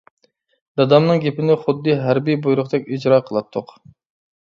[0.79, 3.75] دادامنىڭ گېپىنى خۇددى ھەربىي بۇيرۇقتەك ئىجرا قىلاتتۇق.